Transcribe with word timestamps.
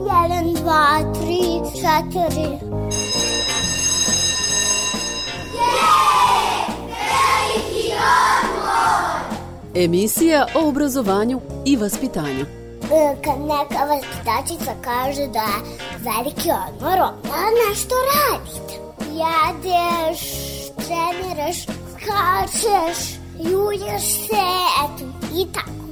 Jedan, 0.00 0.54
dva, 0.54 1.12
tri, 1.14 1.60
četiri. 1.74 2.58
Emisija 9.74 10.46
o 10.54 10.68
obrazovanju 10.68 11.40
i 11.64 11.76
vaspitanju. 11.76 12.46
E, 12.92 13.16
Kad 13.24 13.40
neka 13.40 13.84
vaspitačica 13.84 14.72
kaže 14.84 15.26
da 15.26 15.40
je 15.40 15.78
veliki 15.98 16.50
odmor, 16.50 16.98
onda 17.02 17.68
nešto 17.68 17.94
radite. 18.14 18.74
Jedeš, 19.00 20.20
treniraš, 20.76 21.62
skačeš, 21.64 23.18
julješ 23.38 24.02
se, 24.02 24.44
eto, 24.84 25.04
i 25.34 25.52
tako. 25.52 25.83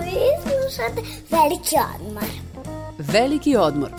Vi 0.00 0.20
slušate 0.42 1.02
veliki 1.30 1.76
odmor. 1.96 2.28
Veliki 2.98 3.56
odmor. 3.56 3.90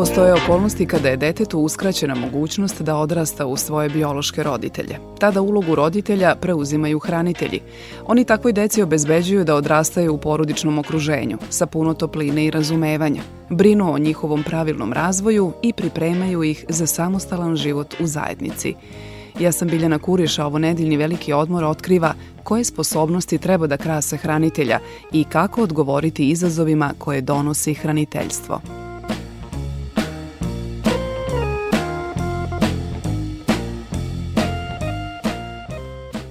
Postoje 0.00 0.34
okolnosti 0.34 0.86
kada 0.86 1.08
je 1.08 1.16
detetu 1.16 1.58
uskraćena 1.58 2.14
mogućnost 2.14 2.82
da 2.82 2.96
odrasta 2.96 3.46
u 3.46 3.56
svoje 3.56 3.88
biološke 3.88 4.42
roditelje. 4.42 4.96
Tada 5.18 5.40
ulogu 5.40 5.74
roditelja 5.74 6.34
preuzimaju 6.40 6.98
hranitelji. 6.98 7.60
Oni 8.06 8.24
takvoj 8.24 8.52
deci 8.52 8.82
obezbeđuju 8.82 9.44
da 9.44 9.54
odrastaju 9.54 10.14
u 10.14 10.18
porodičnom 10.18 10.78
okruženju, 10.78 11.38
sa 11.50 11.66
puno 11.66 11.94
topline 11.94 12.46
i 12.46 12.50
razumevanja, 12.50 13.22
brinu 13.50 13.92
o 13.94 13.98
njihovom 13.98 14.42
pravilnom 14.42 14.92
razvoju 14.92 15.52
i 15.62 15.72
pripremaju 15.72 16.42
ih 16.42 16.64
za 16.68 16.86
samostalan 16.86 17.56
život 17.56 17.94
u 18.00 18.06
zajednici. 18.06 18.74
Ja 19.40 19.52
sam 19.52 19.68
Biljana 19.68 19.98
Kuriša, 19.98 20.46
ovo 20.46 20.58
nedeljni 20.58 20.96
veliki 20.96 21.32
odmor 21.32 21.64
otkriva 21.64 22.14
koje 22.42 22.64
sposobnosti 22.64 23.38
treba 23.38 23.66
da 23.66 23.76
krase 23.76 24.16
hranitelja 24.16 24.78
i 25.12 25.24
kako 25.24 25.62
odgovoriti 25.62 26.30
izazovima 26.30 26.92
koje 26.98 27.20
donosi 27.20 27.74
hraniteljstvo. 27.74 28.79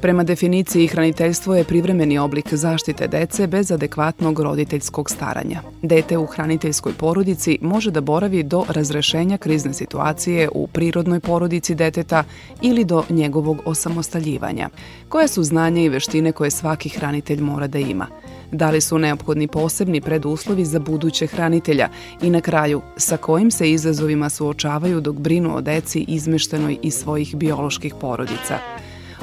Prema 0.02 0.24
definiciji, 0.24 0.88
hraniteljstvo 0.88 1.56
je 1.56 1.64
privremeni 1.64 2.18
oblik 2.18 2.54
zaštite 2.54 3.08
dece 3.08 3.48
bez 3.48 3.72
adekvatnog 3.72 4.40
roditeljskog 4.40 5.10
staranja. 5.10 5.62
Dete 5.82 6.18
u 6.18 6.26
hraniteljskoj 6.26 6.94
porodici 6.94 7.58
može 7.62 7.92
da 7.92 8.02
boravi 8.02 8.44
do 8.44 8.66
razrešenja 8.70 9.38
krizne 9.38 9.74
situacije 9.74 10.50
u 10.54 10.68
prirodnoj 10.68 11.20
porodici 11.20 11.76
deteta 11.76 12.24
ili 12.62 12.86
do 12.86 13.04
njegovog 13.10 13.62
osamostaljivanja. 13.66 14.70
Koje 15.10 15.28
su 15.28 15.44
znanje 15.44 15.86
i 15.86 15.90
veštine 15.90 16.32
koje 16.32 16.52
svaki 16.52 16.90
hranitelj 16.90 17.42
mora 17.42 17.68
da 17.68 17.80
ima? 17.80 18.08
Da 18.52 18.70
li 18.70 18.82
su 18.82 18.98
neophodni 18.98 19.48
posebni 19.48 20.02
preduslovi 20.02 20.66
za 20.66 20.80
buduće 20.80 21.28
hranitelja 21.28 21.90
i 22.22 22.30
na 22.30 22.42
kraju 22.42 22.82
sa 22.98 23.18
kojim 23.18 23.52
se 23.52 23.72
izazovima 23.72 24.30
suočavaju 24.30 25.02
dok 25.02 25.16
brinu 25.16 25.56
o 25.56 25.62
deci 25.62 26.06
izmeštenoj 26.08 26.78
iz 26.82 26.94
svojih 26.94 27.36
bioloških 27.36 27.94
porodica? 28.02 28.60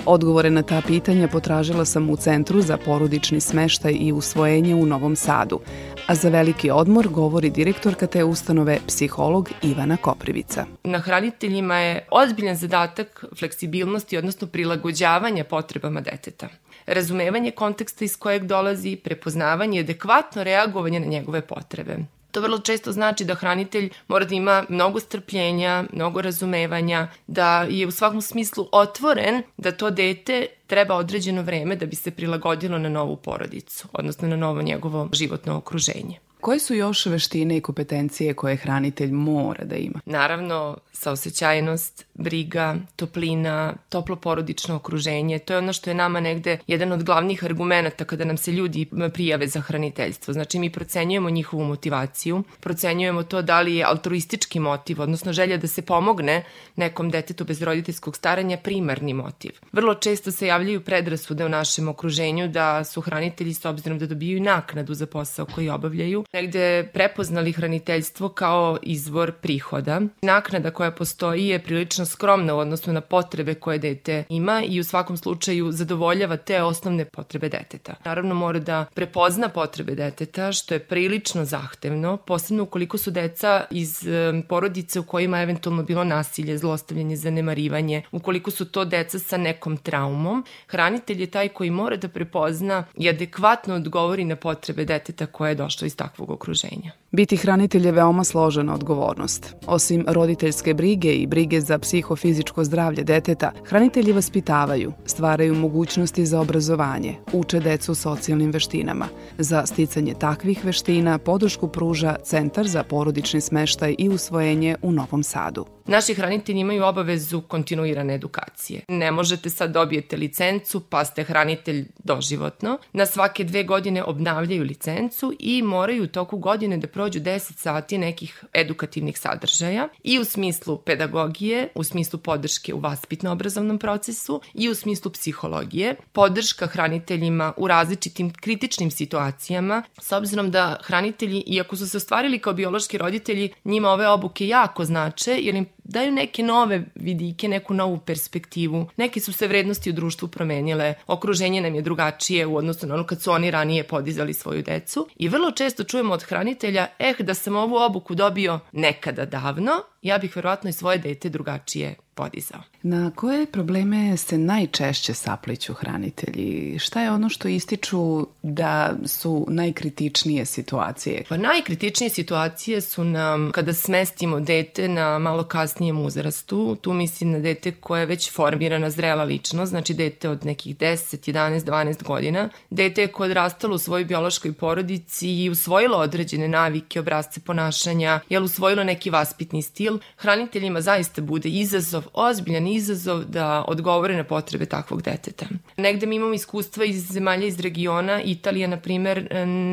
Odgovore 0.07 0.51
na 0.51 0.63
ta 0.63 0.83
pitanja 0.87 1.29
potražila 1.29 1.85
sam 1.85 2.11
u 2.11 2.17
Centru 2.17 2.61
za 2.61 2.77
porodični 2.77 3.41
smeštaj 3.41 3.97
i 4.01 4.13
usvojenje 4.13 4.75
u 4.75 4.87
Novom 4.87 5.17
Sadu, 5.17 5.61
a 6.07 6.15
za 6.15 6.29
veliki 6.29 6.71
odmor 6.71 7.09
govori 7.09 7.51
direktorka 7.51 8.07
te 8.07 8.25
ustanove 8.25 8.79
psiholog 8.87 9.51
Ivana 9.63 9.97
Koprivica. 9.97 10.67
Na 10.85 10.99
hraniteljima 10.99 11.77
je 11.77 12.07
ozbiljan 12.11 12.57
zadatak 12.57 13.25
fleksibilnosti, 13.39 14.17
odnosno 14.17 14.47
prilagođavanja 14.47 15.45
potrebama 15.45 16.01
deteta 16.01 16.49
razumevanje 16.87 17.51
konteksta 17.51 18.05
iz 18.05 18.17
kojeg 18.17 18.45
dolazi, 18.45 18.97
prepoznavanje 18.97 19.79
i 19.79 19.81
adekvatno 19.81 20.45
reagovanje 20.45 21.01
na 21.01 21.07
njegove 21.07 21.41
potrebe. 21.41 21.97
To 22.37 22.41
vrlo 22.41 22.59
često 22.59 22.93
znači 22.93 23.25
da 23.25 23.35
hranitelj 23.35 23.91
mora 24.09 24.25
da 24.25 24.35
ima 24.35 24.65
mnogo 24.69 25.01
strpljenja, 25.01 25.85
mnogo 25.93 26.23
razumevanja, 26.23 27.09
da 27.27 27.63
je 27.63 27.87
u 27.87 27.91
svakom 27.91 28.23
smislu 28.23 28.69
otvoren 28.73 29.43
da 29.57 29.73
to 29.73 29.91
dete 29.91 30.47
treba 30.67 30.95
određeno 30.95 31.43
vreme 31.43 31.77
da 31.77 31.87
bi 31.87 31.97
se 31.97 32.11
prilagodilo 32.11 32.79
na 32.79 32.89
novu 32.89 33.17
porodicu, 33.17 33.89
odnosno 33.93 34.29
na 34.29 34.37
novo 34.37 34.63
njegovo 34.63 35.09
životno 35.13 35.57
okruženje. 35.57 36.19
Koje 36.41 36.59
su 36.59 36.75
još 36.75 37.07
veštine 37.07 37.57
i 37.57 37.61
kompetencije 37.61 38.35
koje 38.35 38.57
hranitelj 38.57 39.13
mora 39.13 39.65
da 39.65 39.77
ima? 39.77 40.01
Naravno, 40.07 40.77
saosećajnost, 40.93 42.07
briga, 42.15 42.77
toplina, 42.97 43.75
toplo 43.89 44.17
porodično 44.17 44.77
okruženje, 44.77 45.39
to 45.39 45.53
je 45.53 45.59
ono 45.59 45.73
što 45.73 45.91
je 45.91 45.95
nama 45.95 46.21
negde 46.21 46.59
jedan 46.67 46.93
od 46.93 47.03
glavnih 47.05 47.45
argumenta 47.45 48.05
kada 48.05 48.25
nam 48.25 48.37
se 48.37 48.53
ljudi 48.53 48.87
prijave 49.15 49.49
za 49.49 49.61
hraniteljstvo. 49.61 50.35
Znači 50.35 50.59
mi 50.59 50.71
procenjujemo 50.71 51.31
njihovu 51.31 51.65
motivaciju, 51.65 52.43
procenjujemo 52.61 53.23
to 53.23 53.43
da 53.43 53.61
li 53.61 53.77
je 53.77 53.85
altruistički 53.85 54.61
motiv, 54.61 55.01
odnosno 55.01 55.33
želja 55.33 55.57
da 55.57 55.67
se 55.67 55.83
pomogne 55.83 56.45
nekom 56.77 57.11
detetu 57.11 57.45
bez 57.45 57.63
roditeljskog 57.63 58.17
staranja 58.17 58.57
primarni 58.57 59.15
motiv. 59.15 59.51
Vrlo 59.73 59.95
često 59.95 60.31
se 60.31 60.47
javljaju 60.47 60.81
predrasude 60.81 61.45
u 61.45 61.49
našem 61.49 61.89
okruženju 61.89 62.49
da 62.49 62.85
su 62.85 63.01
hranitelji 63.01 63.55
s 63.55 63.65
obzirom 63.65 63.99
da 63.99 64.07
dobijaju 64.07 64.43
naknadu 64.43 64.95
za 64.95 65.07
posao 65.07 65.47
koji 65.47 65.69
obavljaju, 65.69 66.25
negde 66.33 66.89
prepoznali 66.93 67.53
hraniteljstvo 67.53 68.29
kao 68.29 68.79
izvor 68.83 69.33
prihoda. 69.33 70.01
Naknada 70.23 70.71
koja 70.71 70.91
postoji 70.91 71.47
je 71.47 71.63
prilično 71.63 72.07
skromna 72.07 72.55
u 72.55 72.59
odnosu 72.59 72.93
na 72.93 73.01
potrebe 73.01 73.55
koje 73.55 73.79
dete 73.79 74.25
ima 74.29 74.63
i 74.69 74.81
u 74.81 74.85
svakom 74.85 75.17
slučaju 75.17 75.73
zadovoljava 75.73 76.37
te 76.37 76.63
osnovne 76.63 77.05
potrebe 77.05 77.49
deteta. 77.49 77.95
Naravno 78.05 78.35
mora 78.35 78.59
da 78.59 78.85
prepozna 78.95 79.49
potrebe 79.49 79.95
deteta, 79.95 80.53
što 80.53 80.75
je 80.75 80.81
prilično 80.81 81.45
zahtevno, 81.45 82.17
posebno 82.17 82.63
ukoliko 82.63 82.99
su 82.99 83.11
deca 83.11 83.65
iz 83.71 84.09
porodice 84.49 85.01
u 85.01 85.03
kojima 85.03 85.39
je 85.39 85.43
eventualno 85.43 85.83
bilo 85.83 86.05
nasilje, 86.05 86.59
zlostavljanje, 86.59 87.17
zanemarivanje, 87.17 88.03
ukoliko 88.13 88.51
su 88.51 88.65
to 88.65 88.85
deca 88.85 89.19
sa 89.19 89.37
nekom 89.37 89.77
traumom, 89.77 90.45
hranitelj 90.67 91.21
je 91.21 91.27
taj 91.27 91.49
koji 91.49 91.71
mora 91.71 91.97
da 91.97 92.09
prepozna 92.09 92.85
i 92.95 93.09
adekvatno 93.09 93.75
odgovori 93.75 94.25
na 94.25 94.37
potrebe 94.37 94.85
deteta 94.85 95.27
koje 95.27 95.51
je 95.51 95.55
došlo 95.55 95.87
iz 95.87 95.97
takvog 96.17 96.31
okruženja. 96.31 96.91
Biti 97.13 97.37
hranitelj 97.37 97.87
je 97.87 97.93
veoma 97.93 98.25
složena 98.25 98.75
odgovornost. 98.75 99.55
Osim 99.67 100.05
roditeljske 100.09 100.75
brige 100.75 101.15
i 101.15 101.27
brige 101.27 101.61
za 101.61 101.79
psihofizičko 101.79 102.65
zdravlje 102.65 103.05
deteta, 103.05 103.53
hranitelji 103.65 104.13
vaspitavaju, 104.13 104.93
stvaraju 105.07 105.55
mogućnosti 105.55 106.27
za 106.27 106.41
obrazovanje, 106.41 107.15
uče 107.33 107.61
decu 107.61 107.95
socijalnim 107.95 108.51
veštinama. 108.51 109.09
Za 109.39 109.67
sticanje 109.67 110.15
takvih 110.15 110.65
veština 110.65 111.19
podršku 111.19 111.69
pruža 111.69 112.17
Centar 112.25 112.67
za 112.67 112.83
porodični 112.83 113.41
smeštaj 113.41 113.95
i 113.99 114.09
usvojenje 114.09 114.77
u 114.83 114.93
Novom 114.93 115.23
Sadu. 115.23 115.76
Naši 115.87 116.15
hranitelji 116.15 116.61
imaju 116.61 116.85
obavezu 116.85 117.41
kontinuirane 117.41 118.15
edukacije. 118.15 118.81
Ne 118.89 119.11
možete 119.11 119.51
sad 119.51 119.71
dobijete 119.71 120.17
licencu 120.17 120.81
pa 120.81 121.05
ste 121.05 121.25
hranitelj 121.25 121.87
doživotno. 121.99 122.79
Na 122.93 123.07
svake 123.07 123.45
dve 123.45 123.65
godine 123.65 124.05
obnavljaju 124.05 124.65
licencu 124.65 125.33
i 125.39 125.63
moraju 125.63 126.05
u 126.05 126.07
toku 126.07 126.39
godine 126.39 126.77
da 126.77 126.87
prođu 126.87 127.21
10 127.21 127.39
sati 127.39 127.99
nekih 127.99 128.45
edukativnih 128.53 129.19
sadržaja 129.19 129.89
i 130.05 130.19
u 130.19 130.25
smislu 130.25 130.79
pedagogije, 130.79 131.69
u 131.75 131.85
smislu 131.85 132.19
podrške 132.19 132.75
u 132.75 132.81
vaspitno-obrazovnom 132.81 133.79
procesu 133.79 134.41
i 134.55 134.69
u 134.69 134.75
smislu 134.75 135.11
psihologije, 135.11 135.97
podrška 136.13 136.67
hraniteljima 136.67 137.53
u 137.57 137.69
različitim 137.69 138.33
kritičnim 138.33 138.91
situacijama, 138.91 139.83
s 140.01 140.13
obzirom 140.13 140.51
da 140.51 140.79
hranitelji, 140.85 141.45
iako 141.47 141.77
su 141.77 141.89
se 141.89 141.97
ostvarili 141.97 142.39
kao 142.39 142.53
biološki 142.53 142.99
roditelji, 142.99 143.53
njima 143.65 143.89
ove 143.89 144.09
obuke 144.09 144.49
jako 144.49 144.85
znače 144.85 145.39
jer 145.41 145.55
im 145.55 145.67
daju 145.89 146.13
neke 146.13 146.43
nove 146.43 146.85
vidike, 146.95 147.49
neku 147.49 147.75
novu 147.75 147.99
perspektivu. 147.99 148.87
Neke 148.97 149.21
su 149.21 149.33
se 149.33 149.49
vrednosti 149.49 149.91
u 149.91 149.93
društvu 149.93 150.29
promenile, 150.29 150.95
okruženje 151.07 151.61
nam 151.61 151.75
je 151.75 151.83
drugačije 151.83 152.47
u 152.47 152.57
odnosu 152.57 152.87
na 152.87 152.95
ono 152.95 153.07
kad 153.07 153.23
su 153.23 153.31
oni 153.31 153.51
ranije 153.51 153.85
podizali 153.85 154.35
svoju 154.35 154.63
decu 154.63 155.09
i 155.17 155.29
vrlo 155.29 155.51
često 155.51 155.85
čujemo 155.85 156.15
od 156.15 156.23
hranitelja, 156.23 156.87
eh, 156.99 157.15
da 157.19 157.35
sam 157.35 157.57
ovu 157.57 157.77
obuku 157.77 158.15
dobio 158.15 158.61
nekada 158.73 159.25
davno, 159.25 159.73
ja 160.03 160.19
bih 160.19 160.37
verovatno 160.37 160.71
i 160.71 160.73
svoje 160.73 160.99
dete 160.99 161.29
drugačije 161.29 162.06
podizao. 162.17 162.61
Na 162.83 163.11
koje 163.15 163.47
probleme 163.47 164.17
se 164.17 164.39
najčešće 164.39 165.15
sapliću 165.15 165.75
hranitelji? 165.75 166.79
Šta 166.79 167.03
je 167.03 167.11
ono 167.11 167.29
što 167.29 167.49
ističu 167.49 168.27
da 168.43 168.97
su 169.05 169.47
najkritičnije 169.49 170.45
situacije? 170.47 171.25
Pa 171.29 171.37
najkritičnije 171.37 172.11
situacije 172.11 172.81
su 172.81 173.05
nam 173.05 173.51
kada 173.53 173.73
smestimo 173.73 174.41
dete 174.41 174.89
na 174.89 175.19
malo 175.19 175.45
kasnijem 175.45 176.01
uzrastu. 176.01 176.77
Tu 176.81 176.93
mislim 176.93 177.31
na 177.31 177.39
dete 177.39 177.73
koje 177.73 178.01
je 178.01 178.07
već 178.07 178.33
formirana 178.33 178.91
zrela 178.91 179.25
ličnost, 179.25 179.71
znači 179.71 179.95
dete 179.95 180.29
od 180.29 180.47
nekih 180.47 180.77
10, 180.77 181.33
11, 181.33 181.61
12 181.61 182.03
godina. 182.03 182.49
Dete 182.71 183.07
koje 183.07 183.27
je 183.27 183.31
odrastalo 183.31 183.75
u 183.75 183.79
svojoj 183.79 184.05
biološkoj 184.05 184.53
porodici 184.53 185.29
i 185.29 185.51
usvojilo 185.51 185.99
određene 185.99 186.49
navike, 186.49 187.01
obrazce 187.01 187.41
ponašanja, 187.41 188.21
je 188.29 188.41
usvojilo 188.41 188.85
neki 188.85 189.11
vaspitni 189.11 189.63
stil. 189.63 189.99
Hraniteljima 190.17 190.81
zaista 190.81 191.23
bude 191.23 191.49
izazov, 191.49 192.06
ozbiljan 192.13 192.67
izazov 192.67 193.25
da 193.25 193.65
odgovore 193.69 194.17
na 194.17 194.25
potrebe 194.25 194.67
takvog 194.67 195.03
deteta. 195.03 195.47
Negde 195.77 196.07
mi 196.07 196.17
imamo 196.17 196.35
iskustva 196.35 196.85
iz 196.85 197.13
zemalja 197.13 197.47
iz 197.47 197.61
regiona, 197.61 198.23
Italija, 198.23 198.69
na 198.69 198.81
primer, 198.81 199.29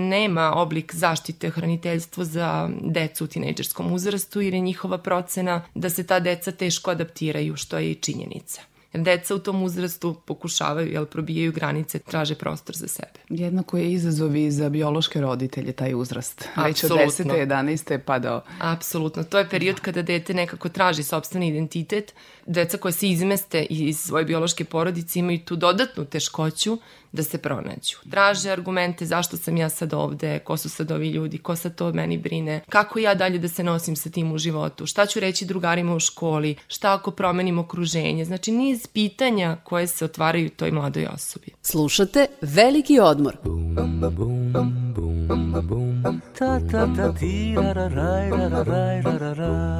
nema 0.09 0.53
oblik 0.55 0.95
zaštite 0.95 1.49
hraniteljstva 1.49 2.25
za 2.25 2.69
decu 2.81 3.23
u 3.23 3.27
tinejdžerskom 3.27 3.93
uzrastu 3.93 4.41
jer 4.41 4.53
je 4.53 4.59
njihova 4.59 4.97
procena 4.97 5.61
da 5.75 5.89
se 5.89 6.07
ta 6.07 6.19
deca 6.19 6.51
teško 6.51 6.91
adaptiraju, 6.91 7.55
što 7.55 7.77
je 7.77 7.91
i 7.91 7.95
činjenica 7.95 8.72
deca 8.93 9.35
u 9.35 9.39
tom 9.39 9.63
uzrastu 9.63 10.15
pokušavaju, 10.25 10.91
jel, 10.91 11.05
probijaju 11.05 11.51
granice, 11.51 11.99
traže 11.99 12.35
prostor 12.35 12.75
za 12.75 12.87
sebe. 12.87 13.19
Jednako 13.29 13.77
je 13.77 13.91
izazov 13.91 14.35
i 14.35 14.51
za 14.51 14.69
biološke 14.69 15.21
roditelje 15.21 15.71
taj 15.71 15.93
uzrast. 15.95 16.47
Već 16.65 16.83
od 16.83 16.91
10. 16.91 17.47
11. 17.47 17.97
pa 17.97 18.19
do... 18.19 18.41
Apsolutno. 18.59 19.23
To 19.23 19.37
je 19.37 19.49
period 19.49 19.79
kada 19.79 20.01
dete 20.01 20.33
nekako 20.33 20.69
traži 20.69 21.03
sobstveni 21.03 21.47
identitet 21.47 22.13
deca 22.45 22.77
koja 22.77 22.91
se 22.91 23.09
izmeste 23.09 23.63
iz 23.63 23.99
svoje 23.99 24.25
biološke 24.25 24.65
porodice 24.65 25.19
imaju 25.19 25.39
tu 25.39 25.55
dodatnu 25.55 26.05
teškoću 26.05 26.77
da 27.13 27.23
se 27.23 27.37
pronađu. 27.37 27.97
Traže 28.09 28.49
argumente 28.51 29.05
zašto 29.05 29.37
sam 29.37 29.57
ja 29.57 29.69
sad 29.69 29.93
ovde, 29.93 30.39
ko 30.39 30.57
su 30.57 30.69
sad 30.69 30.91
ovi 30.91 31.09
ljudi, 31.09 31.37
ko 31.37 31.55
sad 31.55 31.75
to 31.75 31.93
meni 31.93 32.17
brine, 32.17 32.61
kako 32.69 32.99
ja 32.99 33.15
dalje 33.15 33.39
da 33.39 33.47
se 33.47 33.63
nosim 33.63 33.95
sa 33.95 34.09
tim 34.09 34.31
u 34.31 34.37
životu, 34.37 34.85
šta 34.85 35.05
ću 35.05 35.19
reći 35.19 35.45
drugarima 35.45 35.95
u 35.95 35.99
školi, 35.99 36.55
šta 36.67 36.93
ako 36.93 37.11
promenim 37.11 37.59
okruženje. 37.59 38.25
Znači 38.25 38.51
niz 38.51 38.87
pitanja 38.87 39.57
koje 39.63 39.87
se 39.87 40.05
otvaraju 40.05 40.49
toj 40.49 40.71
mladoj 40.71 41.07
osobi. 41.13 41.47
Slušate 41.61 42.27
Veliki 42.41 42.99
odmor. 42.99 43.37
Bum, 43.43 43.75
bum, 43.75 43.99
bum, 44.01 44.53
bum, 44.53 45.27
bum, 45.27 45.67
bum. 45.67 46.21
Ta 46.39 46.59
ta 46.71 46.95
ta 46.95 47.13
ti 47.13 47.55
ra 47.55 47.73
ra 47.73 47.87
ra 47.87 48.29
ra 48.29 48.63
ra 48.63 49.17
ra 49.17 49.33
ra 49.33 49.72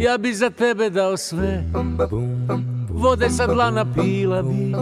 Ja 0.00 0.18
bi 0.18 0.34
za 0.34 0.50
tebe 0.50 0.90
dao 0.90 1.16
sve 1.16 1.64
Vode 2.90 3.30
sa 3.30 3.46
dlana 3.46 3.86
pila 3.94 4.42
bi 4.42 4.74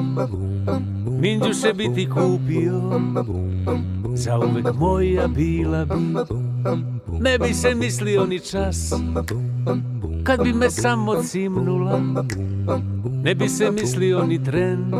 Minđu 1.20 1.54
se 1.54 1.72
bi 1.72 1.94
ti 1.94 2.08
kupio 2.10 2.80
Za 4.14 4.38
uvek 4.38 4.74
moja 4.74 5.26
bila 5.26 5.84
bi 5.84 5.94
Ne 7.20 7.38
bi 7.38 7.54
se 7.54 7.74
mislio 7.74 8.26
ni 8.26 8.40
čas 8.40 8.92
Kad 10.24 10.42
bi 10.44 10.52
me 10.52 10.70
samo 10.70 11.22
cimnula 11.22 12.00
Ne 13.22 13.34
bi 13.34 13.48
se 13.48 13.70
mislio 13.70 14.22
ni 14.22 14.44
tren 14.44 14.92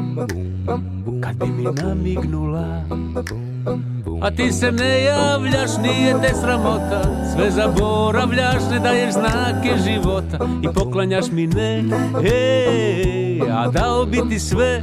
Kad 1.20 1.36
bi 1.36 1.46
mi 1.46 1.64
namignula 1.64 2.84
A 4.20 4.30
ti 4.30 4.52
se 4.52 4.72
ne 4.72 5.04
javljaš, 5.04 5.70
nije 5.82 6.14
te 6.22 6.34
sramota. 6.34 7.02
Sve 7.34 7.50
zaboravljaš, 7.50 8.62
ne 8.70 8.78
daješ 8.78 9.12
znake 9.12 9.74
života. 9.84 10.38
I 10.62 10.68
poklanjaš 10.74 11.24
mi 11.32 11.46
ne, 11.46 11.84
ej, 12.24 13.40
a 13.52 13.68
dao 13.68 14.04
bi 14.04 14.20
ti 14.28 14.38
sve. 14.38 14.82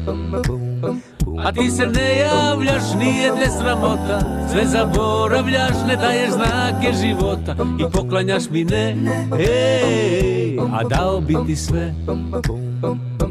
A 1.44 1.51
ti 1.51 1.72
se 1.72 1.88
ne 1.88 2.18
javljaš, 2.19 2.83
nije 3.00 3.31
te 3.31 3.50
sramota. 3.50 4.19
Sve 4.51 4.66
zaboravljaš, 4.66 5.75
ne 5.88 5.95
daješ 5.95 6.30
znake 6.31 6.94
života. 7.01 7.56
I 7.80 7.83
poklanjaš 7.92 8.50
mi 8.50 8.63
ne, 8.63 8.98
ej, 9.39 10.60
a 10.74 10.83
dao 10.83 11.22
bi 11.22 11.36
ti 11.45 11.56
sve. 11.56 11.94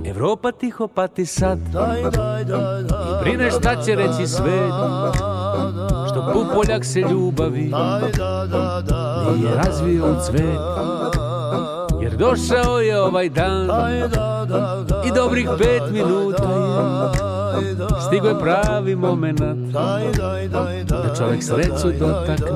Evropa 0.05 0.53
tiho 0.53 0.89
pati 0.89 1.27
sad. 1.27 1.59
I 1.59 3.25
brine 3.25 3.51
šta 3.51 3.83
će 3.83 3.95
reći 3.95 4.27
svet 4.27 5.30
Što 6.31 6.45
pupoljak 6.45 6.85
se 6.85 7.01
ljubavi 7.01 7.73
Nije 9.37 9.55
razvio 9.55 10.05
u 10.05 10.15
cvet 10.27 10.59
Jer 12.03 12.17
došao 12.17 12.79
je 12.79 13.03
ovaj 13.03 13.29
dan 13.29 13.69
I 15.07 15.13
dobrih 15.15 15.49
pet 15.59 15.83
minuta 15.93 17.13
Stigo 18.07 18.29
je 18.29 18.39
pravi 18.39 18.97
moment 18.97 19.41
Da 20.89 21.15
čovjek 21.19 21.43
sreću 21.43 21.99
dotakne. 21.99 22.51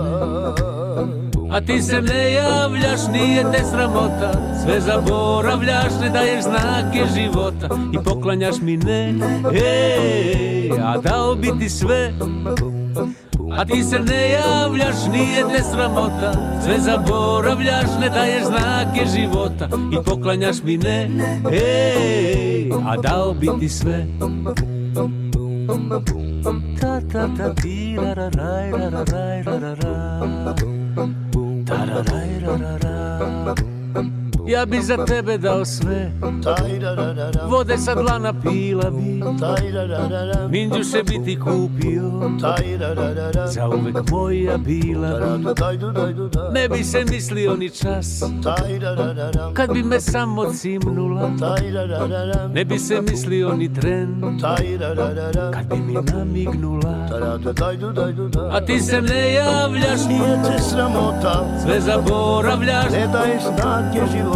A 1.50 1.60
ti 1.60 1.82
se 1.82 2.02
ne 2.02 2.32
javljaš, 2.32 3.00
nije 3.12 3.44
te 3.52 3.64
sramota 3.64 4.32
Sve 4.64 4.80
zaboravljaš, 4.80 5.92
ne 6.00 6.10
daješ 6.10 6.44
znake 6.44 7.04
života 7.14 7.68
I 7.92 8.04
poklanjaš 8.04 8.54
mi 8.62 8.76
ne, 8.76 9.14
ej, 9.52 10.70
a 10.82 10.98
dao 10.98 11.34
bi 11.34 11.50
ti 11.58 11.68
sve 11.68 12.12
A 13.52 13.64
ti 13.64 13.82
se 13.82 13.98
ne 13.98 14.30
javljaš, 14.30 15.06
nije 15.12 15.42
te 15.48 15.62
sramota. 15.62 16.32
Sve 16.64 16.78
zaboravljaš, 16.78 17.86
ne 18.00 18.08
daješ 18.08 18.44
znake 18.44 19.06
života. 19.16 19.68
I 19.92 19.96
poklanjaš 20.04 20.62
mi 20.62 20.76
ne, 20.76 21.10
ej, 21.52 22.70
a 22.86 22.96
dao 22.96 23.34
bi 23.34 23.48
ti 23.60 23.68
sve. 23.68 24.06
Ta 26.80 27.00
ta 27.12 27.28
ta 27.38 27.54
ti 27.54 27.96
ra 27.96 28.14
ra 28.14 28.28
ra 28.28 28.70
ra 28.70 28.88
ra 28.90 29.04
ra 29.04 29.42
ra 29.44 29.58
ra 29.58 29.74
ra. 29.74 30.24
Ra 31.68 31.84
ra 31.84 32.02
raj 32.12 32.40
ra 32.40 32.56
ra 32.56 32.76
ra. 32.76 33.54
Ja 34.46 34.66
bi 34.66 34.80
za 34.82 35.04
tebe 35.04 35.38
dao 35.38 35.64
sve. 35.64 36.12
Vode 37.48 37.78
sa 37.78 37.94
dlana 37.94 38.34
pila 38.42 38.90
bi. 38.90 39.22
Minđu 40.50 40.84
se 40.84 41.02
bi 41.02 41.24
ti 41.24 41.40
kupio. 41.40 42.10
Za 43.46 43.68
uvek 43.68 44.10
moja 44.10 44.56
bila 44.56 45.36
bi. 45.36 45.44
Ne 46.52 46.68
bi 46.68 46.84
se 46.84 47.04
mislio 47.10 47.56
ni 47.56 47.70
čas. 47.70 48.22
Kad 49.54 49.72
bi 49.72 49.82
me 49.82 50.00
samo 50.00 50.52
cimnula 50.52 51.30
Ne 52.52 52.64
bi 52.64 52.78
se 52.78 53.00
mislio 53.10 53.52
ni 53.52 53.74
tren. 53.74 54.38
Kad 55.52 55.66
bi 55.68 55.76
mi 55.76 55.94
namignula 56.14 56.94
A 58.52 58.60
ti 58.66 58.80
se 58.80 59.02
ne 59.02 59.34
javljaš. 59.34 60.06
Nije 60.08 60.42
te 60.42 60.62
sramota. 60.62 61.44
Sve 61.64 61.80
zaboravljaš. 61.80 62.92
Ne 62.92 63.08
daješ 63.12 63.42
znake 63.42 64.00
života 64.12 64.33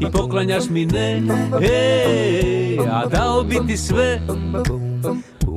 I 0.00 0.10
poklanjaš 0.12 0.68
mi 0.70 0.86
ne 0.86 1.22
Ej, 1.60 2.78
a 2.90 3.06
dao 3.06 3.42
bi 3.42 3.58
ti 3.66 3.76
sve. 3.76 4.20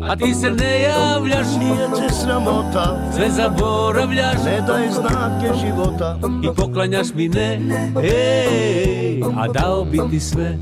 A 0.09 0.15
ti 0.15 0.33
se 0.33 0.51
ne 0.51 0.81
javljaš. 0.81 1.47
Nije 1.59 1.87
te 1.95 2.13
sramota. 2.13 3.11
Sve 3.15 3.29
zaboravljaš. 3.29 4.37
Ne 4.45 4.61
daješ 4.67 4.93
znake 4.93 5.59
života. 5.65 6.19
I 6.43 6.47
poklanjaš 6.55 7.07
mi 7.15 7.29
ne 7.29 7.61
Ej, 8.03 9.21
a 9.37 9.47
dao 9.47 9.85
bi 9.85 9.99
ti 10.09 10.19
sve. 10.19 10.57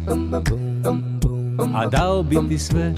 A 1.76 1.86
dao 1.86 2.24
bi 2.24 2.38
ti 2.50 2.60
sve 2.60 2.94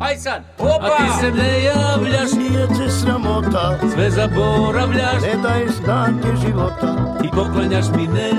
Aj 0.00 0.16
sad, 0.16 0.42
opa! 0.58 0.86
A 0.86 0.96
ti 0.98 1.10
se 1.20 1.30
ne 1.30 1.64
javljaš. 1.64 2.32
Nije 2.32 2.66
te 2.66 2.90
sramota. 2.90 3.78
Sve 3.94 4.10
zaboravljaš. 4.10 5.22
Ne 5.22 5.42
daješ 5.42 5.70
znake 5.70 6.36
života. 6.46 6.96
I 7.24 7.28
poklanjaš 7.30 7.84
mi 7.96 8.06
ne. 8.06 8.30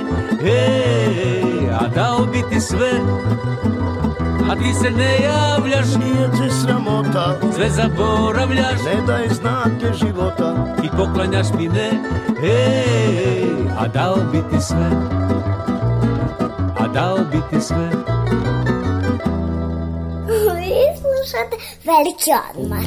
Ej, 0.43 1.69
a 1.79 1.87
dao 1.87 2.25
bi 2.25 2.43
ti 2.49 2.61
sve. 2.61 2.91
A 4.51 4.55
ti 4.55 4.73
se 4.73 4.91
ne 4.91 5.17
javljaš. 5.23 5.87
Nije 5.87 6.31
te 6.31 6.49
sramota. 6.49 7.35
Sve 7.55 7.69
zaboravljaš. 7.69 8.79
Ne 8.85 9.01
daješ 9.07 9.31
znake 9.31 9.93
života. 9.93 10.55
I 10.83 10.89
poklanjaš 10.97 11.47
mi 11.57 11.67
ne. 11.67 11.89
Ej, 12.43 13.49
a 13.79 13.87
dao 13.87 14.17
bi 14.31 14.41
ti 14.51 14.61
sve. 14.61 14.89
A 16.79 16.87
dao 16.87 17.17
bi 17.17 17.41
ti 17.49 17.61
sve 17.61 17.89
slušate 21.35 21.57
Veliki 21.83 22.31
odmor. 22.49 22.85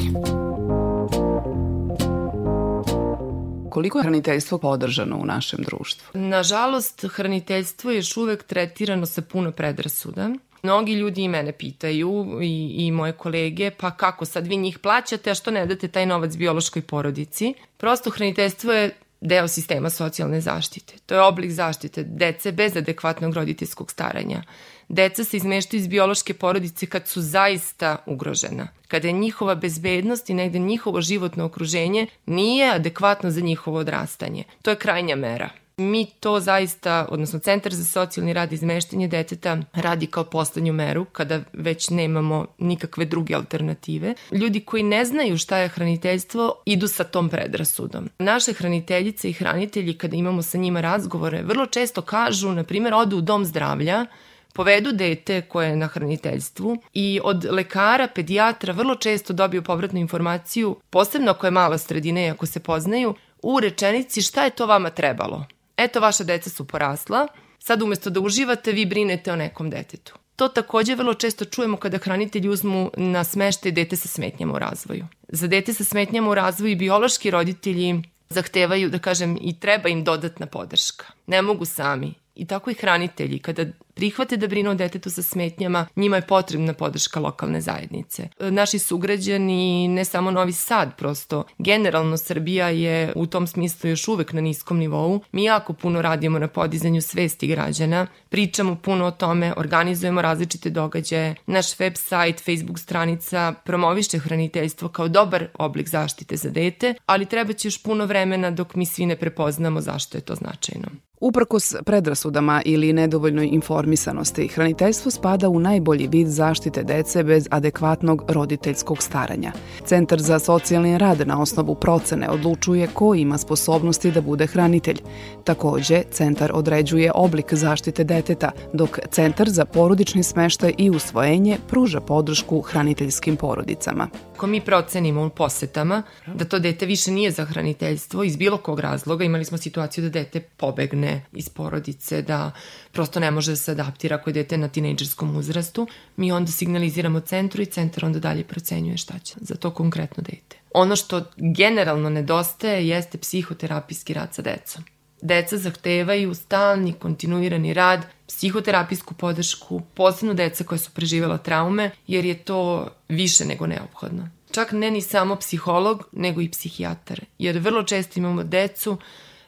Koliko 3.71 3.97
je 3.97 4.03
hraniteljstvo 4.03 4.57
podržano 4.57 5.17
u 5.17 5.25
našem 5.25 5.59
društvu? 5.63 6.19
Nažalost, 6.19 7.05
hraniteljstvo 7.09 7.91
je 7.91 7.97
još 7.97 8.17
uvek 8.17 8.43
tretirano 8.43 9.05
sa 9.05 9.21
puno 9.21 9.51
predrasuda. 9.51 10.29
Mnogi 10.63 10.93
ljudi 10.93 11.23
i 11.23 11.27
mene 11.27 11.51
pitaju 11.51 12.39
i, 12.41 12.75
i 12.77 12.91
moje 12.91 13.11
kolege, 13.11 13.71
pa 13.71 13.91
kako 13.91 14.25
sad 14.25 14.47
vi 14.47 14.57
njih 14.57 14.79
plaćate, 14.79 15.31
a 15.31 15.35
što 15.35 15.51
ne 15.51 15.65
date 15.65 15.87
taj 15.87 16.05
novac 16.05 16.35
biološkoj 16.35 16.81
porodici? 16.81 17.53
Prosto 17.77 18.09
hraniteljstvo 18.09 18.73
je 18.73 18.95
deo 19.21 19.47
sistema 19.47 19.89
socijalne 19.89 20.41
zaštite. 20.41 20.93
To 21.05 21.15
je 21.15 21.21
oblik 21.21 21.51
zaštite 21.51 22.03
dece 22.03 22.51
bez 22.51 22.77
adekvatnog 22.77 23.33
roditeljskog 23.33 23.91
staranja. 23.91 24.43
Deca 24.89 25.23
se 25.23 25.37
izmeštaju 25.37 25.79
iz 25.79 25.87
biološke 25.87 26.33
porodice 26.33 26.85
kad 26.85 27.07
su 27.07 27.21
zaista 27.21 27.97
ugrožena, 28.05 28.67
kada 28.87 29.07
je 29.07 29.13
njihova 29.13 29.55
bezbednost 29.55 30.29
i 30.29 30.33
negde 30.33 30.59
njihovo 30.59 31.01
životno 31.01 31.45
okruženje 31.45 32.07
nije 32.25 32.71
adekvatno 32.71 33.31
za 33.31 33.41
njihovo 33.41 33.77
odrastanje. 33.77 34.43
To 34.61 34.69
je 34.69 34.75
krajnja 34.75 35.15
mera. 35.15 35.49
Mi 35.77 36.05
to 36.19 36.39
zaista, 36.39 37.07
odnosno 37.09 37.39
Centar 37.39 37.73
za 37.73 37.85
socijalni 37.85 38.33
rad 38.33 38.51
i 38.51 38.55
izmeštanje 38.55 39.07
deteta 39.07 39.57
radi 39.73 40.07
kao 40.07 40.23
poslednju 40.23 40.73
meru 40.73 41.05
kada 41.05 41.41
već 41.53 41.89
nemamo 41.89 42.45
nikakve 42.57 43.05
druge 43.05 43.35
alternative. 43.35 44.13
Ljudi 44.31 44.59
koji 44.59 44.83
ne 44.83 45.05
znaju 45.05 45.37
šta 45.37 45.57
je 45.57 45.67
hraniteljstvo 45.67 46.53
idu 46.65 46.87
sa 46.87 47.03
tom 47.03 47.29
predrasudom. 47.29 48.09
Naše 48.19 48.53
hraniteljice 48.53 49.29
i 49.29 49.33
hranitelji 49.33 49.93
kada 49.93 50.15
imamo 50.15 50.41
sa 50.41 50.57
njima 50.57 50.81
razgovore 50.81 51.41
vrlo 51.43 51.65
često 51.65 52.01
kažu, 52.01 52.51
na 52.51 52.63
primjer, 52.63 52.93
odu 52.93 53.17
u 53.17 53.21
dom 53.21 53.45
zdravlja 53.45 54.05
povedu 54.53 54.91
dete 54.91 55.41
koje 55.41 55.69
je 55.69 55.75
na 55.75 55.87
hraniteljstvu 55.87 56.77
i 56.93 57.19
od 57.23 57.45
lekara, 57.51 58.07
pedijatra 58.15 58.73
vrlo 58.73 58.95
često 58.95 59.33
dobiju 59.33 59.63
povratnu 59.63 59.99
informaciju, 59.99 60.75
posebno 60.89 61.31
ako 61.31 61.47
je 61.47 61.51
mala 61.51 61.77
sredina 61.77 62.21
i 62.21 62.29
ako 62.29 62.45
se 62.45 62.59
poznaju, 62.59 63.15
u 63.41 63.59
rečenici 63.59 64.21
šta 64.21 64.43
je 64.43 64.49
to 64.49 64.65
vama 64.65 64.89
trebalo 64.89 65.45
eto 65.79 65.99
vaša 65.99 66.23
deca 66.23 66.49
su 66.49 66.67
porasla, 66.67 67.27
sad 67.59 67.81
umesto 67.81 68.09
da 68.09 68.19
uživate 68.19 68.71
vi 68.71 68.85
brinete 68.85 69.31
o 69.31 69.35
nekom 69.35 69.69
detetu. 69.69 70.13
To 70.35 70.47
takođe 70.47 70.95
vrlo 70.95 71.13
često 71.13 71.45
čujemo 71.45 71.77
kada 71.77 71.97
hranitelji 71.97 72.49
uzmu 72.49 72.91
na 72.97 73.23
smeštaj 73.23 73.71
dete 73.71 73.95
sa 73.95 74.07
smetnjama 74.07 74.53
u 74.53 74.59
razvoju. 74.59 75.07
Za 75.27 75.47
dete 75.47 75.73
sa 75.73 75.83
smetnjama 75.83 76.29
u 76.29 76.35
razvoju 76.35 76.77
biološki 76.77 77.31
roditelji 77.31 78.01
zahtevaju, 78.29 78.89
da 78.89 78.99
kažem, 78.99 79.37
i 79.41 79.59
treba 79.59 79.89
im 79.89 80.03
dodatna 80.03 80.45
podrška. 80.45 81.05
Ne 81.27 81.41
mogu 81.41 81.65
sami. 81.65 82.13
I 82.39 82.45
tako 82.45 82.71
i 82.71 82.73
hranitelji, 82.73 83.39
kada 83.39 83.65
prihvate 83.93 84.37
da 84.37 84.47
brinu 84.47 84.71
o 84.71 84.73
detetu 84.73 85.09
sa 85.09 85.21
smetnjama, 85.21 85.87
njima 85.95 86.15
je 86.15 86.27
potrebna 86.27 86.73
podrška 86.73 87.19
lokalne 87.19 87.61
zajednice. 87.61 88.29
Naši 88.39 88.79
sugrađani, 88.79 89.87
ne 89.87 90.05
samo 90.05 90.31
Novi 90.31 90.53
Sad, 90.53 90.95
prosto 90.97 91.43
generalno 91.57 92.17
Srbija 92.17 92.69
je 92.69 93.13
u 93.15 93.25
tom 93.25 93.47
smislu 93.47 93.89
još 93.89 94.07
uvek 94.07 94.33
na 94.33 94.41
niskom 94.41 94.77
nivou. 94.77 95.21
Mi 95.31 95.43
jako 95.43 95.73
puno 95.73 96.01
radimo 96.01 96.39
na 96.39 96.47
podizanju 96.47 97.01
svesti 97.01 97.47
građana, 97.47 98.07
pričamo 98.29 98.75
puno 98.75 99.05
o 99.05 99.11
tome, 99.11 99.53
organizujemo 99.57 100.21
različite 100.21 100.69
događaje. 100.69 101.35
Naš 101.45 101.79
web 101.79 101.93
sajt, 101.95 102.39
Facebook 102.45 102.79
stranica 102.79 103.53
promoviše 103.65 104.19
hraniteljstvo 104.19 104.89
kao 104.89 105.07
dobar 105.07 105.47
oblik 105.53 105.89
zaštite 105.89 106.35
za 106.35 106.49
dete, 106.49 106.93
ali 107.05 107.25
treba 107.25 107.53
će 107.53 107.67
još 107.67 107.83
puno 107.83 108.05
vremena 108.05 108.51
dok 108.51 108.75
mi 108.75 108.85
svi 108.85 109.05
ne 109.05 109.15
prepoznamo 109.15 109.81
zašto 109.81 110.17
je 110.17 110.21
to 110.21 110.35
značajno. 110.35 110.87
Uprkos 111.21 111.75
predrasudama 111.85 112.61
ili 112.65 112.93
nedovoljnoj 112.93 113.49
informisanosti, 113.51 114.47
hraniteljstvo 114.47 115.11
spada 115.11 115.49
u 115.49 115.59
najbolji 115.59 116.07
vid 116.07 116.27
zaštite 116.27 116.83
dece 116.83 117.23
bez 117.23 117.47
adekvatnog 117.51 118.23
roditeljskog 118.27 119.03
staranja. 119.03 119.51
Centar 119.85 120.21
za 120.21 120.39
socijalni 120.39 120.97
rad 120.97 121.27
na 121.27 121.41
osnovu 121.41 121.75
procene 121.75 122.29
odlučuje 122.29 122.87
ko 122.93 123.15
ima 123.15 123.37
sposobnosti 123.37 124.11
da 124.11 124.21
bude 124.21 124.47
hranitelj. 124.47 124.97
Takođe, 125.43 126.03
centar 126.11 126.51
određuje 126.53 127.11
oblik 127.15 127.53
zaštite 127.53 128.03
deteta, 128.03 128.51
dok 128.73 128.99
Centar 129.11 129.49
za 129.49 129.65
porodični 129.65 130.23
smeštaj 130.23 130.73
i 130.77 130.89
usvojenje 130.89 131.57
pruža 131.67 132.01
podršku 132.01 132.61
hraniteljskim 132.61 133.35
porodicama. 133.35 134.07
Ako 134.35 134.47
mi 134.47 134.61
procenimo 134.61 135.25
u 135.25 135.29
posetama 135.29 136.03
da 136.27 136.45
to 136.45 136.59
dete 136.59 136.85
više 136.85 137.11
nije 137.11 137.31
za 137.31 137.45
hraniteljstvo 137.45 138.23
iz 138.23 138.37
bilo 138.37 138.57
kog 138.57 138.79
razloga, 138.79 139.23
imali 139.23 139.45
smo 139.45 139.57
situaciju 139.57 140.03
da 140.03 140.09
dete 140.09 140.39
pobegne 140.39 141.08
iz 141.33 141.49
porodice, 141.49 142.21
da 142.21 142.51
prosto 142.91 143.19
ne 143.19 143.31
može 143.31 143.51
da 143.51 143.55
se 143.55 143.71
adaptira 143.71 144.15
ako 144.15 144.29
je 144.29 144.33
dete 144.33 144.57
na 144.57 144.67
tinejdžerskom 144.67 145.35
uzrastu, 145.37 145.87
mi 146.17 146.31
onda 146.31 146.51
signaliziramo 146.51 147.19
centru 147.19 147.61
i 147.61 147.65
centar 147.65 148.05
onda 148.05 148.19
dalje 148.19 148.43
procenjuje 148.43 148.97
šta 148.97 149.19
će 149.19 149.35
za 149.41 149.55
to 149.55 149.71
konkretno 149.71 150.23
dete. 150.23 150.57
Ono 150.73 150.95
što 150.95 151.25
generalno 151.37 152.09
nedostaje 152.09 152.87
jeste 152.87 153.17
psihoterapijski 153.17 154.13
rad 154.13 154.33
sa 154.33 154.41
decom. 154.41 154.83
Deca 155.21 155.57
zahtevaju 155.57 156.33
stalni, 156.33 156.93
kontinuirani 156.93 157.73
rad, 157.73 158.05
psihoterapijsku 158.27 159.13
podršku, 159.13 159.81
posebno 159.93 160.33
deca 160.33 160.63
koja 160.63 160.79
su 160.79 160.91
preživela 160.91 161.37
traume, 161.37 161.91
jer 162.07 162.25
je 162.25 162.37
to 162.37 162.89
više 163.09 163.45
nego 163.45 163.67
neophodno. 163.67 164.29
Čak 164.51 164.71
ne 164.71 164.91
ni 164.91 165.01
samo 165.01 165.35
psiholog, 165.35 166.07
nego 166.11 166.41
i 166.41 166.49
psihijatar. 166.49 167.21
Jer 167.37 167.57
vrlo 167.57 167.83
često 167.83 168.19
imamo 168.19 168.43
decu 168.43 168.97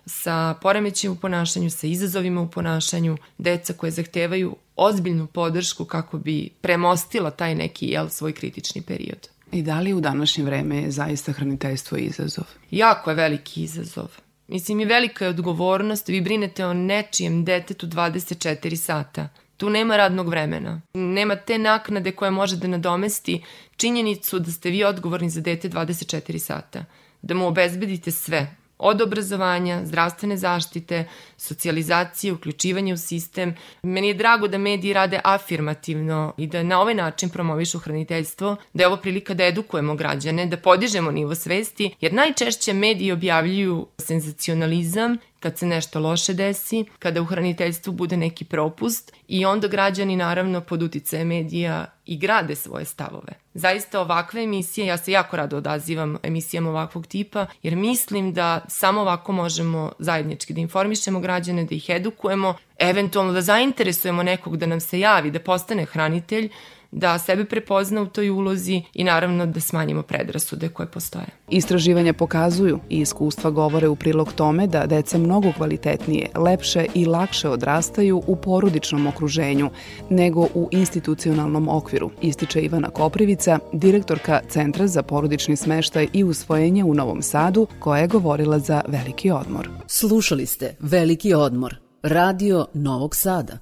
sa 0.05 0.55
poremećajem 0.61 1.13
u 1.13 1.19
ponašanju, 1.19 1.69
sa 1.69 1.87
izazovima 1.87 2.41
u 2.41 2.49
ponašanju, 2.49 3.17
deca 3.37 3.73
koje 3.73 3.91
zahtevaju 3.91 4.55
ozbiljnu 4.75 5.27
podršku 5.27 5.85
kako 5.85 6.17
bi 6.17 6.49
premostila 6.61 7.31
taj 7.31 7.55
neki 7.55 7.87
jel, 7.87 8.09
svoj 8.09 8.33
kritični 8.33 8.81
period. 8.81 9.29
I 9.51 9.61
da 9.61 9.79
li 9.79 9.93
u 9.93 10.01
današnje 10.01 10.43
vreme 10.43 10.77
je 10.77 10.91
zaista 10.91 11.31
hraniteljstvo 11.31 11.97
izazov? 11.97 12.45
Jako 12.71 13.09
je 13.09 13.15
veliki 13.15 13.63
izazov. 13.63 14.07
Mislim, 14.47 14.79
i 14.79 14.85
velika 14.85 15.25
je 15.25 15.29
odgovornost, 15.29 16.07
vi 16.07 16.21
brinete 16.21 16.65
o 16.65 16.73
nečijem 16.73 17.45
detetu 17.45 17.87
24 17.87 18.75
sata. 18.75 19.29
Tu 19.57 19.69
nema 19.69 19.97
radnog 19.97 20.29
vremena. 20.29 20.81
Nema 20.93 21.35
te 21.35 21.57
naknade 21.57 22.11
koja 22.11 22.31
može 22.31 22.57
da 22.57 22.67
nadomesti 22.67 23.43
činjenicu 23.77 24.39
da 24.39 24.51
ste 24.51 24.69
vi 24.69 24.83
odgovorni 24.83 25.29
za 25.29 25.41
dete 25.41 25.69
24 25.69 26.37
sata. 26.39 26.85
Da 27.21 27.33
mu 27.33 27.47
obezbedite 27.47 28.11
sve, 28.11 28.55
od 28.81 29.01
obrazovanja, 29.01 29.85
zdravstvene 29.85 30.37
zaštite, 30.37 31.05
socijalizacije, 31.37 32.33
uključivanje 32.33 32.93
u 32.93 32.97
sistem. 32.97 33.55
Meni 33.83 34.07
je 34.07 34.13
drago 34.13 34.47
da 34.47 34.57
mediji 34.57 34.93
rade 34.93 35.19
afirmativno 35.23 36.33
i 36.37 36.47
da 36.47 36.63
na 36.63 36.81
ovaj 36.81 36.93
način 36.93 37.29
promovišu 37.29 37.79
hraniteljstvo, 37.79 38.55
da 38.73 38.83
je 38.83 38.87
ovo 38.87 38.97
prilika 38.97 39.33
da 39.33 39.45
edukujemo 39.45 39.95
građane, 39.95 40.45
da 40.45 40.57
podižemo 40.57 41.11
nivo 41.11 41.35
svesti, 41.35 41.95
jer 42.01 42.13
najčešće 42.13 42.73
mediji 42.73 43.11
objavljuju 43.11 43.87
senzacionalizam 43.97 45.17
kad 45.41 45.57
se 45.57 45.65
nešto 45.65 45.99
loše 45.99 46.33
desi, 46.33 46.85
kada 46.99 47.21
u 47.21 47.25
hraniteljstvu 47.25 47.93
bude 47.93 48.17
neki 48.17 48.45
propust 48.45 49.13
i 49.27 49.45
onda 49.45 49.67
građani 49.67 50.15
naravno 50.15 50.61
pod 50.61 50.83
uticaje 50.83 51.25
medija 51.25 51.85
i 52.05 52.17
grade 52.17 52.55
svoje 52.55 52.85
stavove. 52.85 53.33
Zaista 53.53 54.01
ovakve 54.01 54.43
emisije, 54.43 54.87
ja 54.87 54.97
se 54.97 55.11
jako 55.11 55.37
rado 55.37 55.57
odazivam 55.57 56.17
emisijama 56.23 56.69
ovakvog 56.69 57.07
tipa, 57.07 57.45
jer 57.63 57.75
mislim 57.75 58.33
da 58.33 58.65
samo 58.67 59.01
ovako 59.01 59.31
možemo 59.31 59.91
zajednički 59.99 60.53
da 60.53 60.61
informišemo 60.61 61.19
građane, 61.19 61.63
da 61.63 61.75
ih 61.75 61.89
edukujemo, 61.89 62.55
eventualno 62.79 63.33
da 63.33 63.41
zainteresujemo 63.41 64.23
nekog 64.23 64.57
da 64.57 64.65
nam 64.65 64.79
se 64.79 64.99
javi, 64.99 65.31
da 65.31 65.39
postane 65.39 65.85
hranitelj, 65.85 66.49
da 66.91 67.19
sebe 67.19 67.45
prepozna 67.45 68.01
u 68.01 68.07
toj 68.07 68.29
ulozi 68.29 68.81
i 68.93 69.03
naravno 69.03 69.45
da 69.45 69.59
smanjimo 69.59 70.01
predrasude 70.01 70.69
koje 70.69 70.87
postoje. 70.87 71.25
Istraživanja 71.49 72.13
pokazuju 72.13 72.79
i 72.89 72.99
iskustva 72.99 73.51
govore 73.51 73.87
u 73.87 73.95
prilog 73.95 74.33
tome 74.33 74.67
da 74.67 74.85
deca 74.85 75.17
mnogo 75.17 75.51
kvalitetnije, 75.57 76.29
lepše 76.35 76.85
i 76.93 77.05
lakše 77.05 77.49
odrastaju 77.49 78.23
u 78.27 78.35
porodičnom 78.35 79.07
okruženju 79.07 79.69
nego 80.09 80.41
u 80.41 80.69
institucionalnom 80.71 81.69
okviru, 81.69 82.11
ističe 82.21 82.61
Ivana 82.61 82.89
Koprivica, 82.89 83.59
direktorka 83.73 84.41
Centra 84.49 84.87
za 84.87 85.03
porodični 85.03 85.55
smeštaj 85.55 86.07
i 86.13 86.23
usvojenje 86.23 86.83
u 86.83 86.93
Novom 86.93 87.21
Sadu, 87.21 87.67
koja 87.79 88.01
je 88.01 88.07
govorila 88.07 88.59
za 88.59 88.81
Veliki 88.87 89.31
odmor. 89.31 89.69
Slušali 89.87 90.45
ste 90.45 90.75
Veliki 90.79 91.33
odmor, 91.33 91.75
radio 92.03 92.67
Novog 92.73 93.15
Sada. 93.15 93.57